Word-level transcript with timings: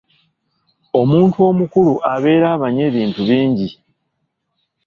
Omuntu 0.99 1.37
omukulu 1.49 1.93
abeera 2.13 2.47
abanyi 2.55 2.81
ebintu 2.89 3.21
bingi. 3.29 3.69